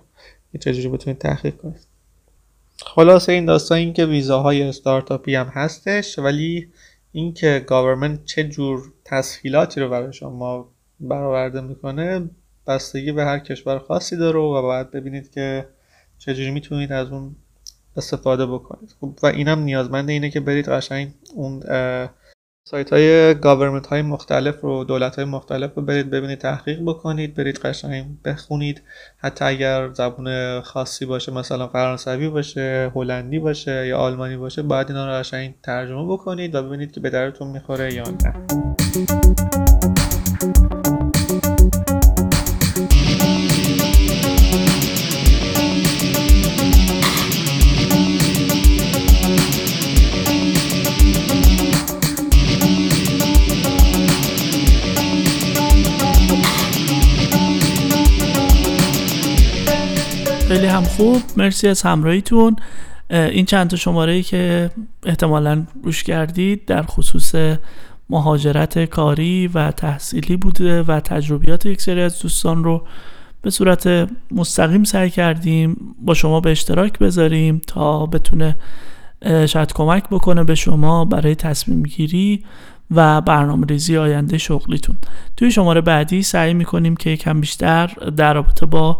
که 0.51 0.57
چجوری 0.57 0.87
بتونید 0.87 1.17
تحقیق 1.17 1.57
کنید. 1.57 1.87
خلاصه 2.85 3.31
این 3.31 3.45
داستان 3.45 3.77
این 3.77 3.93
که 3.93 4.05
ویزاهای 4.05 4.63
استارتاپی 4.63 5.35
هم 5.35 5.47
هستش 5.47 6.19
ولی 6.19 6.69
اینکه 7.11 7.63
government 7.67 8.25
چه 8.25 8.43
جور 8.43 8.91
تسهیلاتی 9.05 9.79
رو 9.79 9.89
برای 9.89 10.13
شما 10.13 10.69
برآورده 10.99 11.61
می‌کنه 11.61 12.29
بستگی 12.67 13.11
به 13.11 13.23
هر 13.25 13.39
کشور 13.39 13.79
خاصی 13.79 14.17
داره 14.17 14.39
و 14.39 14.61
باید 14.61 14.91
ببینید 14.91 15.31
که 15.31 15.67
چجوری 16.19 16.51
می‌تونید 16.51 16.91
از 16.91 17.11
اون 17.11 17.35
استفاده 17.97 18.45
بکنید. 18.45 18.95
خب 19.01 19.13
و 19.23 19.25
اینم 19.25 19.59
نیازمند 19.59 20.09
اینه 20.09 20.29
که 20.29 20.39
برید 20.39 20.67
قشنگ 20.69 21.11
اون 21.35 21.63
سایت 22.65 22.93
های 22.93 23.33
گاورمنت 23.33 23.87
های 23.87 24.01
مختلف 24.01 24.61
رو 24.61 24.83
دولت 24.83 25.15
های 25.15 25.25
مختلف 25.25 25.71
رو 25.75 25.81
برید 25.81 26.09
ببینید 26.09 26.39
تحقیق 26.39 26.81
بکنید 26.85 27.35
برید 27.35 27.57
قشنگ 27.57 28.05
بخونید. 28.25 28.81
حتی 29.17 29.45
اگر 29.45 29.93
زبون 29.93 30.61
خاصی 30.61 31.05
باشه 31.05 31.31
مثلا 31.31 31.67
فرانسوی 31.67 32.29
باشه 32.29 32.91
هلندی 32.95 33.39
باشه 33.39 33.87
یا 33.87 33.97
آلمانی 33.97 34.37
باشه 34.37 34.61
باید 34.61 34.87
اینا 34.87 35.05
رو 35.05 35.11
قشنگ 35.11 35.53
ترجمه 35.63 36.13
بکنید 36.13 36.55
و 36.55 36.63
ببینید 36.63 36.91
که 36.91 36.99
به 36.99 37.09
درتون 37.09 37.47
می‌خوره 37.47 37.93
یا 37.93 38.03
نه. 38.03 39.52
خوب. 61.03 61.21
مرسی 61.37 61.67
از 61.67 61.81
همراهیتون. 61.81 62.55
این 63.09 63.45
چند 63.45 63.69
تا 63.69 63.77
شماره 63.77 64.13
ای 64.13 64.23
که 64.23 64.71
احتمالا 65.05 65.65
روش 65.83 66.03
کردید 66.03 66.65
در 66.65 66.83
خصوص 66.83 67.35
مهاجرت 68.09 68.85
کاری 68.85 69.47
و 69.47 69.71
تحصیلی 69.71 70.37
بوده 70.37 70.83
و 70.83 70.99
تجربیات 70.99 71.65
یک 71.65 71.81
سری 71.81 72.01
از 72.01 72.19
دوستان 72.19 72.63
رو 72.63 72.87
به 73.41 73.49
صورت 73.49 74.09
مستقیم 74.31 74.83
سعی 74.83 75.09
کردیم 75.09 75.95
با 76.01 76.13
شما 76.13 76.39
به 76.39 76.51
اشتراک 76.51 76.99
بذاریم 76.99 77.61
تا 77.67 78.05
بتونه 78.05 78.55
شاید 79.45 79.73
کمک 79.73 80.03
بکنه 80.09 80.43
به 80.43 80.55
شما 80.55 81.05
برای 81.05 81.35
تصمیم 81.35 81.83
گیری 81.83 82.43
و 82.91 83.21
برنامه 83.21 83.65
ریزی 83.67 83.97
آینده 83.97 84.37
شغلیتون. 84.37 84.97
توی 85.37 85.51
شماره 85.51 85.81
بعدی 85.81 86.23
سعی 86.23 86.53
می‌کنیم 86.53 86.95
که 86.95 87.09
یکم 87.09 87.41
بیشتر 87.41 87.87
در 88.17 88.33
رابطه 88.33 88.65
با 88.65 88.99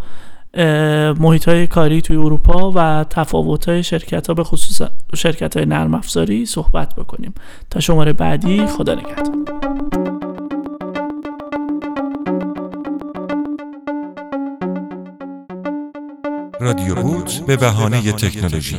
محیط 1.20 1.50
های 1.50 1.68
کاری 1.68 2.02
توی 2.02 2.18
اروپا 2.18 2.72
و 2.76 3.06
تفاوت 3.10 3.70
های 3.70 3.84
شرکت 3.84 4.28
ها 4.28 4.34
به 4.34 4.44
خصوص 4.44 4.90
شرکت 5.16 5.58
های 5.58 5.66
نرم 5.66 5.94
افزاری 5.94 6.46
صحبت 6.46 6.96
بکنیم. 6.96 7.34
تا 7.70 7.80
شماره 7.80 8.14
بعدی 8.14 8.66
خدا 8.66 8.96
نگهدار. 8.96 9.34
رادیو 16.60 16.96
بود 16.96 17.32
به 17.48 17.58
بهانه 17.58 18.12
تکنولوژی. 18.12 18.78